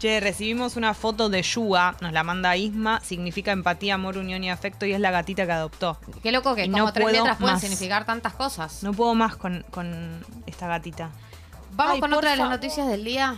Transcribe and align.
Che, 0.00 0.18
recibimos 0.18 0.76
una 0.76 0.94
foto 0.94 1.28
de 1.28 1.42
Yuga, 1.42 1.94
nos 2.00 2.10
la 2.14 2.22
manda 2.22 2.56
Isma, 2.56 3.00
significa 3.00 3.52
empatía, 3.52 3.96
amor, 3.96 4.16
unión 4.16 4.42
y 4.42 4.50
afecto 4.50 4.86
y 4.86 4.94
es 4.94 5.00
la 5.00 5.10
gatita 5.10 5.44
que 5.44 5.52
adoptó. 5.52 5.98
Qué 6.22 6.32
loco 6.32 6.54
que 6.54 6.64
Y 6.64 6.70
como 6.70 6.86
no 6.86 6.92
tres 6.94 7.12
letras 7.12 7.36
pueden 7.36 7.52
más. 7.56 7.60
significar 7.60 8.06
tantas 8.06 8.32
cosas. 8.32 8.82
No 8.82 8.94
puedo 8.94 9.14
más 9.14 9.36
con, 9.36 9.62
con 9.70 10.24
esta 10.46 10.66
gatita. 10.68 11.10
Vamos 11.72 11.96
Ay, 11.96 12.00
con 12.00 12.14
otra 12.14 12.30
de 12.30 12.38
las 12.38 12.48
noticias 12.48 12.88
del 12.88 13.04
día. 13.04 13.36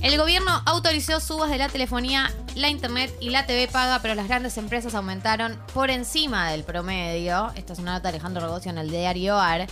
El 0.00 0.16
gobierno 0.18 0.62
autorizó 0.64 1.20
subas 1.20 1.50
de 1.50 1.58
la 1.58 1.68
telefonía, 1.68 2.32
la 2.54 2.68
internet 2.70 3.14
y 3.20 3.30
la 3.30 3.44
TV 3.44 3.68
paga, 3.68 4.00
pero 4.00 4.14
las 4.14 4.28
grandes 4.28 4.56
empresas 4.56 4.94
aumentaron 4.94 5.58
por 5.74 5.90
encima 5.90 6.50
del 6.50 6.64
promedio. 6.64 7.52
Esta 7.54 7.74
es 7.74 7.78
una 7.78 7.92
nota 7.92 8.04
de 8.10 8.16
Alejandro 8.16 8.46
Rogocio 8.46 8.70
en 8.70 8.78
el 8.78 8.90
diario 8.90 9.38
AR. 9.38 9.66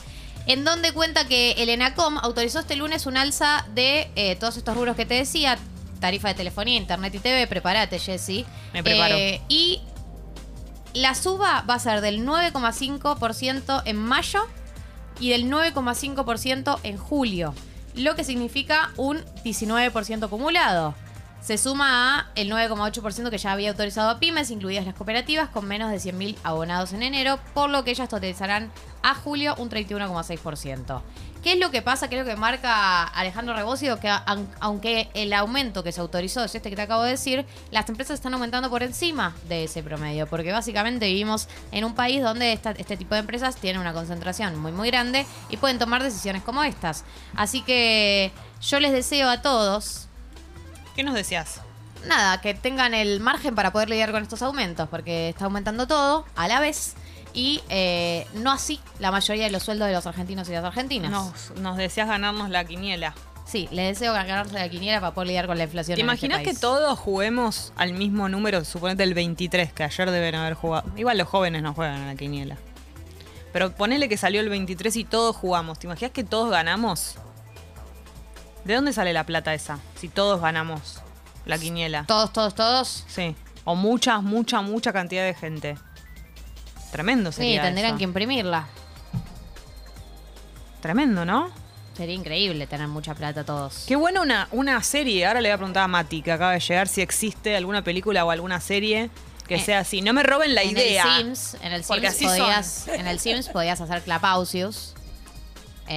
En 0.46 0.64
donde 0.64 0.92
cuenta 0.92 1.26
que 1.26 1.52
el 1.52 1.68
ENACOM 1.68 2.18
autorizó 2.18 2.58
este 2.60 2.76
lunes 2.76 3.06
un 3.06 3.16
alza 3.16 3.64
de 3.74 4.10
eh, 4.16 4.36
todos 4.36 4.56
estos 4.56 4.76
rubros 4.76 4.96
que 4.96 5.06
te 5.06 5.14
decía: 5.14 5.58
tarifa 6.00 6.28
de 6.28 6.34
telefonía, 6.34 6.76
internet 6.76 7.14
y 7.14 7.18
TV. 7.18 7.46
Prepárate, 7.46 7.98
Jessy. 7.98 8.44
Me 8.72 8.82
preparo. 8.82 9.14
Eh, 9.16 9.40
y 9.48 9.80
la 10.94 11.14
suba 11.14 11.62
va 11.68 11.74
a 11.74 11.78
ser 11.78 12.00
del 12.00 12.26
9,5% 12.26 13.82
en 13.84 13.96
mayo 13.96 14.40
y 15.20 15.30
del 15.30 15.50
9,5% 15.50 16.80
en 16.82 16.96
julio, 16.96 17.54
lo 17.94 18.14
que 18.14 18.24
significa 18.24 18.90
un 18.96 19.18
19% 19.44 20.24
acumulado. 20.24 20.94
Se 21.42 21.58
suma 21.58 22.20
a 22.20 22.26
el 22.36 22.48
9,8% 22.50 23.28
que 23.28 23.36
ya 23.38 23.50
había 23.52 23.70
autorizado 23.70 24.08
a 24.10 24.20
pymes, 24.20 24.50
incluidas 24.50 24.86
las 24.86 24.94
cooperativas, 24.94 25.48
con 25.50 25.66
menos 25.66 25.90
de 25.90 25.98
100.000 25.98 26.36
abonados 26.44 26.92
en 26.92 27.02
enero, 27.02 27.40
por 27.52 27.68
lo 27.68 27.82
que 27.82 27.90
ellas 27.90 28.08
totalizarán 28.08 28.70
a 29.02 29.14
julio 29.16 29.56
un 29.58 29.68
31,6%. 29.68 31.02
¿Qué 31.42 31.54
es 31.54 31.58
lo 31.58 31.72
que 31.72 31.82
pasa? 31.82 32.08
¿Qué 32.08 32.16
es 32.20 32.24
lo 32.24 32.30
que 32.32 32.36
marca 32.36 33.02
Alejandro 33.02 33.56
Rebocio? 33.56 33.98
Que 33.98 34.08
aun- 34.08 34.46
aunque 34.60 35.10
el 35.14 35.32
aumento 35.32 35.82
que 35.82 35.90
se 35.90 36.00
autorizó 36.00 36.44
es 36.44 36.54
este 36.54 36.70
que 36.70 36.76
te 36.76 36.82
acabo 36.82 37.02
de 37.02 37.10
decir, 37.10 37.44
las 37.72 37.88
empresas 37.88 38.14
están 38.14 38.32
aumentando 38.34 38.70
por 38.70 38.84
encima 38.84 39.34
de 39.48 39.64
ese 39.64 39.82
promedio, 39.82 40.28
porque 40.28 40.52
básicamente 40.52 41.06
vivimos 41.06 41.48
en 41.72 41.84
un 41.84 41.96
país 41.96 42.22
donde 42.22 42.52
esta- 42.52 42.70
este 42.70 42.96
tipo 42.96 43.16
de 43.16 43.20
empresas 43.22 43.56
tienen 43.56 43.80
una 43.80 43.92
concentración 43.92 44.56
muy 44.56 44.70
muy 44.70 44.88
grande 44.92 45.26
y 45.50 45.56
pueden 45.56 45.80
tomar 45.80 46.04
decisiones 46.04 46.44
como 46.44 46.62
estas. 46.62 47.02
Así 47.34 47.62
que 47.62 48.30
yo 48.60 48.78
les 48.78 48.92
deseo 48.92 49.28
a 49.28 49.42
todos, 49.42 50.06
¿Qué 50.94 51.02
nos 51.02 51.14
decías? 51.14 51.60
nada, 52.06 52.40
que 52.40 52.54
tengan 52.54 52.94
el 52.94 53.20
margen 53.20 53.54
para 53.54 53.72
poder 53.72 53.90
lidiar 53.90 54.12
con 54.12 54.22
estos 54.22 54.42
aumentos, 54.42 54.88
porque 54.88 55.30
está 55.30 55.44
aumentando 55.44 55.86
todo 55.86 56.24
a 56.36 56.48
la 56.48 56.60
vez 56.60 56.94
y 57.34 57.62
eh, 57.68 58.26
no 58.34 58.52
así 58.52 58.80
la 58.98 59.10
mayoría 59.10 59.44
de 59.44 59.50
los 59.50 59.62
sueldos 59.62 59.88
de 59.88 59.94
los 59.94 60.06
argentinos 60.06 60.48
y 60.48 60.52
las 60.52 60.64
argentinas. 60.64 61.10
Nos, 61.10 61.52
nos 61.58 61.76
decías 61.76 62.08
ganarnos 62.08 62.50
la 62.50 62.64
quiniela. 62.64 63.14
Sí, 63.44 63.68
le 63.72 63.82
deseo 63.82 64.12
ganarse 64.12 64.54
la 64.54 64.68
quiniela 64.68 65.00
para 65.00 65.14
poder 65.14 65.28
lidiar 65.28 65.46
con 65.46 65.58
la 65.58 65.64
inflación. 65.64 65.96
¿Te 65.96 66.02
en 66.02 66.10
este 66.10 66.26
imaginas 66.26 66.42
que 66.46 66.58
todos 66.58 66.98
juguemos 66.98 67.72
al 67.76 67.92
mismo 67.92 68.28
número? 68.28 68.64
Suponete 68.64 69.02
el 69.02 69.14
23, 69.14 69.72
que 69.72 69.82
ayer 69.82 70.10
deben 70.10 70.36
haber 70.36 70.54
jugado. 70.54 70.90
Igual 70.96 71.18
los 71.18 71.28
jóvenes 71.28 71.62
no 71.62 71.74
juegan 71.74 72.02
a 72.02 72.06
la 72.06 72.14
quiniela. 72.14 72.56
Pero 73.52 73.72
ponele 73.72 74.08
que 74.08 74.16
salió 74.16 74.40
el 74.40 74.48
23 74.48 74.96
y 74.96 75.04
todos 75.04 75.36
jugamos. 75.36 75.78
¿Te 75.78 75.86
imaginas 75.86 76.12
que 76.12 76.24
todos 76.24 76.50
ganamos? 76.50 77.16
¿De 78.64 78.74
dónde 78.74 78.92
sale 78.92 79.12
la 79.12 79.24
plata 79.24 79.54
esa? 79.54 79.78
Si 79.96 80.08
todos 80.08 80.40
ganamos 80.40 81.00
la 81.46 81.58
quiniela. 81.58 82.04
Todos, 82.06 82.32
todos, 82.32 82.54
todos. 82.54 83.04
Sí. 83.08 83.34
O 83.64 83.74
mucha, 83.74 84.20
mucha, 84.20 84.60
mucha 84.62 84.92
cantidad 84.92 85.24
de 85.24 85.34
gente. 85.34 85.76
Tremendo 86.90 87.32
Sí, 87.32 87.38
sería 87.38 87.62
tendrían 87.62 87.90
eso. 87.90 87.98
que 87.98 88.04
imprimirla. 88.04 88.66
Tremendo, 90.80 91.24
¿no? 91.24 91.50
Sería 91.96 92.14
increíble 92.14 92.66
tener 92.66 92.88
mucha 92.88 93.14
plata 93.14 93.44
todos. 93.44 93.84
Qué 93.86 93.96
buena 93.96 94.22
una, 94.22 94.48
una 94.50 94.82
serie. 94.82 95.26
Ahora 95.26 95.40
le 95.40 95.48
voy 95.50 95.54
a 95.54 95.58
preguntar 95.58 95.82
a 95.84 95.88
Mati, 95.88 96.22
que 96.22 96.32
acaba 96.32 96.52
de 96.52 96.60
llegar, 96.60 96.88
si 96.88 97.02
existe 97.02 97.54
alguna 97.56 97.82
película 97.84 98.24
o 98.24 98.30
alguna 98.30 98.60
serie 98.60 99.10
que 99.46 99.56
Eh, 99.56 99.60
sea 99.60 99.80
así. 99.80 100.00
No 100.00 100.12
me 100.12 100.22
roben 100.22 100.54
la 100.54 100.62
en 100.62 100.70
idea. 100.70 101.18
El 101.18 101.24
Sims, 101.36 101.56
en 101.62 101.72
el 101.72 101.84
Sims 101.84 102.14
podías, 102.16 102.88
en 102.88 103.06
el 103.06 103.18
Sims 103.20 103.48
podías 103.48 103.80
hacer 103.80 104.02
Clapausius 104.02 104.94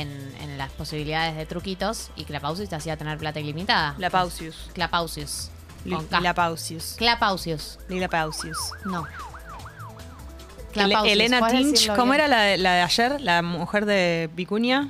en, 0.02 0.10
en 0.42 0.58
las 0.58 0.72
posibilidades 0.72 1.36
de 1.36 1.46
truquitos 1.46 2.10
y 2.16 2.26
Clapausius 2.26 2.70
te 2.70 2.76
hacía 2.76 2.98
tener 2.98 3.18
plata 3.18 3.40
ilimitada. 3.40 3.96
La 3.98 4.10
Pausius. 4.10 4.70
Clapausius. 4.74 5.50
Con 5.90 6.06
K. 6.08 6.20
Clapausius. 6.20 7.80
Lila 7.90 8.08
Pausius. 8.10 8.58
No. 8.86 9.06
Ele- 9.06 10.74
Clapausius, 10.74 11.14
Elena 11.14 11.40
¿puedes 11.40 11.74
Tinch, 11.74 11.88
¿cómo 11.96 12.12
bien? 12.12 12.16
era 12.16 12.28
la 12.28 12.42
de, 12.42 12.58
la 12.58 12.74
de 12.74 12.82
ayer? 12.82 13.22
La 13.22 13.42
mujer 13.42 13.86
de 13.86 14.30
Vicuña. 14.36 14.90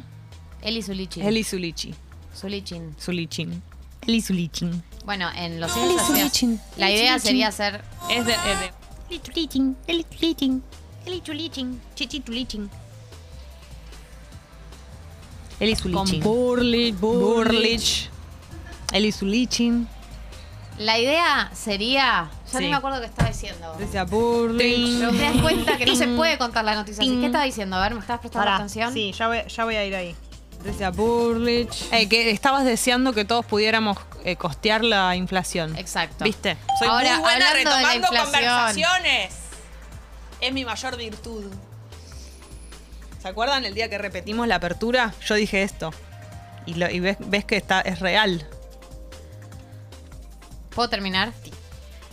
Eli 0.61 0.81
Zulichin. 0.81 1.23
Eli 1.23 1.43
Zulichi. 1.43 1.93
Zulichin. 2.35 2.95
Zulichin. 2.99 3.61
Eli 4.07 4.21
Zulichin. 4.21 4.83
Bueno, 5.05 5.29
en 5.35 5.59
los 5.59 5.75
Eli 5.77 5.95
Zulichin. 5.99 6.59
La 6.77 6.89
idea 6.89 7.19
Zulichin. 7.19 7.21
sería 7.21 7.47
hacer 7.49 7.83
Es 8.09 8.25
de. 8.25 8.33
Es 8.33 8.59
de 8.59 8.71
Eli 9.09 9.19
Chulichin, 9.21 9.77
Eli 9.85 10.05
Chichi 11.93 12.21
Chulichin. 12.23 12.69
Eli 15.59 15.75
Zulichin. 15.75 16.21
Burlich, 16.21 16.95
Burlich. 16.99 18.09
Eli 18.91 19.11
Zulichin. 19.11 19.87
La 20.77 20.99
idea 20.99 21.49
sería. 21.53 22.29
Ya 22.51 22.59
Sí. 22.59 22.65
no 22.65 22.69
me 22.71 22.75
acuerdo 22.75 22.99
qué 22.99 23.05
estaba 23.07 23.29
diciendo. 23.29 23.73
Decía 23.79 24.03
Burlich. 24.03 24.99
Pero 24.99 25.11
te 25.11 25.17
das 25.19 25.37
cuenta 25.41 25.77
que 25.77 25.85
no 25.85 25.95
se 25.95 26.07
puede 26.09 26.37
contar 26.37 26.65
la 26.65 26.75
noticia. 26.75 27.01
así. 27.01 27.17
¿Qué 27.17 27.25
estaba 27.27 27.43
diciendo? 27.45 27.77
A 27.77 27.81
ver, 27.83 27.93
¿me 27.95 28.01
estabas 28.01 28.19
prestando 28.19 28.43
Pará. 28.45 28.55
atención? 28.57 28.91
Sí, 28.93 29.11
ya 29.13 29.27
voy, 29.27 29.37
ya 29.47 29.63
voy 29.63 29.75
a 29.75 29.85
ir 29.85 29.95
ahí. 29.95 30.15
Decía 30.63 30.89
Burlich. 30.89 31.85
Eh, 31.91 32.09
que 32.09 32.31
estabas 32.31 32.65
deseando 32.65 33.13
que 33.13 33.23
todos 33.23 33.45
pudiéramos 33.45 33.97
eh, 34.25 34.35
costear 34.35 34.83
la 34.83 35.15
inflación. 35.15 35.77
Exacto. 35.77 36.23
¿Viste? 36.25 36.57
Ahora, 36.87 37.15
hablando 37.17 37.75
de 37.75 37.83
la 37.83 37.95
inflación. 37.95 39.05
Es 40.41 40.51
mi 40.53 40.65
mayor 40.65 40.97
virtud. 40.97 41.45
¿Se 43.25 43.29
acuerdan 43.29 43.65
el 43.65 43.73
día 43.73 43.89
que 43.89 43.97
repetimos 43.97 44.47
la 44.47 44.57
apertura? 44.57 45.11
Yo 45.25 45.33
dije 45.33 45.63
esto. 45.63 45.91
Y, 46.67 46.75
lo- 46.75 46.91
y 46.91 46.99
ves, 46.99 47.17
ves 47.21 47.43
que 47.43 47.57
está, 47.57 47.81
es 47.81 47.97
real. 47.99 48.45
¿Puedo 50.75 50.89
terminar? 50.89 51.31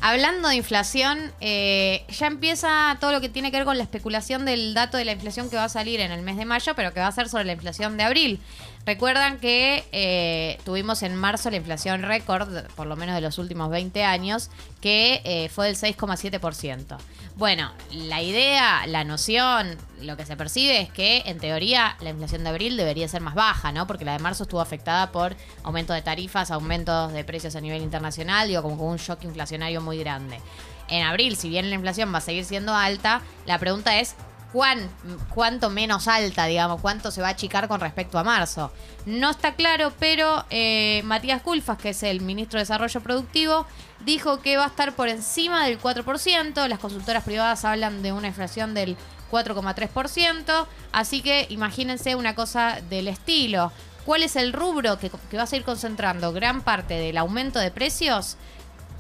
Hablando 0.01 0.49
de 0.49 0.55
inflación, 0.57 1.31
eh, 1.43 2.07
ya 2.09 2.29
empieza 2.29 2.97
todo 2.99 3.13
lo 3.13 3.21
que 3.21 3.29
tiene 3.29 3.51
que 3.51 3.59
ver 3.59 3.67
con 3.67 3.77
la 3.77 3.83
especulación 3.85 4.47
del 4.47 4.73
dato 4.73 4.97
de 4.97 5.05
la 5.05 5.13
inflación 5.13 5.51
que 5.51 5.57
va 5.57 5.65
a 5.65 5.69
salir 5.69 6.01
en 6.01 6.13
el 6.13 6.23
mes 6.23 6.39
de 6.39 6.47
mayo, 6.47 6.75
pero 6.75 6.95
que 6.95 7.01
va 7.01 7.09
a 7.09 7.13
ser 7.13 7.29
sobre 7.29 7.45
la 7.45 7.53
inflación 7.53 7.99
de 7.99 8.05
abril. 8.05 8.41
Recuerdan 8.85 9.39
que 9.39 9.85
eh, 9.93 10.59
tuvimos 10.65 11.05
en 11.05 11.15
marzo 11.15 11.51
la 11.51 11.57
inflación 11.57 12.03
récord, 12.03 12.49
por 12.75 12.89
lo 12.89 12.97
menos 12.97 13.15
de 13.15 13.21
los 13.21 13.39
últimos 13.39 13.71
20 13.71 14.03
años, 14.03 14.51
que 14.81 15.23
eh, 15.25 15.49
fue 15.51 15.67
del 15.67 15.77
6,7%. 15.77 16.99
Bueno, 17.37 17.73
la 17.93 18.21
idea, 18.23 18.85
la 18.89 19.05
noción, 19.05 19.79
lo 20.01 20.17
que 20.17 20.27
se 20.27 20.37
percibe 20.37 20.81
es 20.81 20.91
que 20.91 21.23
en 21.27 21.39
teoría 21.39 21.97
la 22.01 22.11
inflación 22.11 22.43
de 22.43 22.51
abril 22.51 22.77
debería 22.77 23.07
ser 23.07 23.21
más 23.21 23.35
baja, 23.35 23.71
¿no? 23.71 23.87
Porque 23.87 24.05
la 24.05 24.15
de 24.15 24.19
marzo 24.19 24.43
estuvo 24.43 24.61
afectada 24.61 25.13
por 25.13 25.37
aumento 25.63 25.93
de 25.93 26.03
tarifas, 26.03 26.51
aumentos 26.51 27.13
de 27.13 27.23
precios 27.23 27.55
a 27.55 27.61
nivel 27.61 27.83
internacional, 27.83 28.49
digo, 28.49 28.63
como 28.63 28.91
un 28.91 28.97
shock 28.97 29.23
inflacionario 29.23 29.81
muy 29.81 29.99
grande. 29.99 30.41
En 30.89 31.07
abril, 31.07 31.37
si 31.37 31.49
bien 31.49 31.71
la 31.71 31.77
inflación 31.77 32.13
va 32.13 32.19
a 32.19 32.21
seguir 32.21 32.45
siendo 32.45 32.75
alta, 32.75 33.23
la 33.47 33.59
pregunta 33.59 33.99
es 33.99 34.17
cuán, 34.53 34.91
cuánto 35.35 35.71
menos 35.71 36.09
alta, 36.09 36.47
digamos, 36.47 36.81
cuánto 36.81 37.11
se 37.11 37.23
va 37.23 37.29
a 37.29 37.31
achicar 37.31 37.69
con 37.69 37.81
respecto 37.81 38.19
a 38.19 38.25
marzo. 38.25 38.71
No 39.07 39.31
está 39.31 39.55
claro, 39.55 39.93
pero 39.99 40.45
eh, 40.51 41.03
Matías 41.05 41.43
Culfas, 41.43 41.79
que 41.79 41.91
es 41.91 42.03
el 42.03 42.21
ministro 42.21 42.59
de 42.59 42.63
Desarrollo 42.63 43.01
Productivo, 43.01 43.67
dijo 44.05 44.41
que 44.41 44.57
va 44.57 44.65
a 44.65 44.69
estar 44.69 44.95
por 44.95 45.09
encima 45.09 45.65
del 45.65 45.81
4%. 45.81 46.69
Las 46.69 46.79
consultoras 46.79 47.25
privadas 47.25 47.65
hablan 47.65 48.03
de 48.03 48.13
una 48.13 48.29
inflación 48.29 48.75
del 48.75 48.97
4,3%. 49.31 50.67
Así 50.93 51.23
que 51.23 51.47
imagínense 51.49 52.15
una 52.15 52.35
cosa 52.35 52.81
del 52.91 53.09
estilo. 53.09 53.73
¿Cuál 54.05 54.23
es 54.23 54.37
el 54.37 54.53
rubro 54.53 54.99
que, 54.99 55.11
va 55.37 55.45
a 55.45 55.47
seguir 55.47 55.65
concentrando 55.65 56.33
gran 56.33 56.61
parte 56.61 56.95
del 56.95 57.17
aumento 57.17 57.59
de 57.59 57.71
precios? 57.71 58.37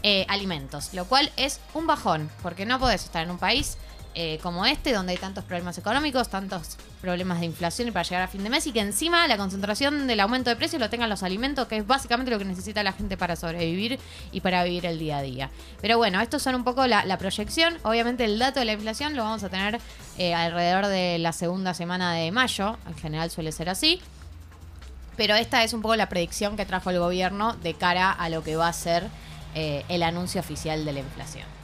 eh, 0.03 0.27
alimentos, 0.29 0.95
lo 0.95 1.05
cual 1.05 1.31
es 1.37 1.61
un 1.75 1.87
bajón, 1.87 2.31
porque 2.43 2.67
no 2.67 2.79
podés 2.79 3.05
estar 3.05 3.23
en 3.23 3.31
un 3.31 3.39
país 3.39 3.79
eh, 4.15 4.39
como 4.43 4.67
este, 4.67 4.93
donde 4.93 5.13
hay 5.13 5.19
tantos 5.19 5.45
problemas 5.45 5.79
económicos, 5.79 6.29
tantos 6.29 6.77
problemas 7.01 7.41
de 7.41 7.47
inflación 7.47 7.89
y 7.89 7.91
para 7.91 8.03
llegar 8.03 8.23
a 8.23 8.29
fin 8.29 8.45
de 8.45 8.51
mes, 8.51 8.67
y 8.67 8.73
que 8.73 8.81
encima 8.81 9.27
la 9.27 9.39
concentración 9.39 10.07
del 10.07 10.21
aumento 10.21 10.51
de 10.51 10.57
precios 10.57 10.81
lo 10.81 10.91
tengan 10.91 11.09
los 11.09 11.23
alimentos, 11.23 11.67
que 11.67 11.79
es 11.79 11.87
básicamente 11.87 12.31
lo 12.31 12.39
que 12.39 12.45
necesita 12.45 12.83
la 12.83 12.93
gente 12.93 13.17
para 13.17 13.37
sobrevivir 13.37 13.99
y 14.31 14.41
para 14.41 14.65
vivir 14.65 14.85
el 14.85 14.99
día 14.99 15.19
a 15.19 15.23
día. 15.23 15.51
Pero 15.81 15.97
bueno, 15.97 16.21
estos 16.21 16.43
son 16.43 16.55
un 16.55 16.65
poco 16.65 16.87
la, 16.87 17.17
proyección. 17.19 17.79
Obviamente 17.85 18.25
el 18.25 18.39
dato 18.39 18.61
de 18.61 18.67
la 18.67 18.73
inflación 18.73 19.17
lo 19.17 19.23
vamos 19.23 19.45
a 19.45 19.49
tener 19.49 19.81
eh, 20.19 20.35
alrededor 20.35 20.87
de 20.87 21.19
la 21.19 21.33
segunda 21.33 21.73
semana 21.73 22.13
de 22.13 22.31
mayo, 22.33 22.79
en 22.87 22.97
general 22.97 23.31
suele 23.31 23.53
ser 23.53 23.69
así. 23.69 24.01
Pero 25.17 25.35
esta 25.37 25.63
es 25.63 25.73
un 25.73 25.83
poco 25.83 25.97
la 25.97 26.09
predicción 26.09 26.57
que 26.57 26.67
trajo 26.67 26.91
el 26.91 26.99
gobierno 26.99 27.55
de 27.55 27.75
cara 27.75 28.11
a 28.11 28.29
lo 28.29 28.43
que 28.43 28.57
va 28.57 28.69
a 28.69 28.73
ser 28.73 29.05
eh, 29.55 29.85
el 29.89 30.03
anuncio 30.03 30.41
oficial 30.41 30.85
de 30.85 30.93
la 30.93 31.01
inflación. 31.01 31.62